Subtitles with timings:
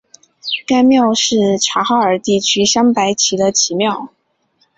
[0.65, 4.11] 该庙是察哈尔地区镶白旗的旗庙。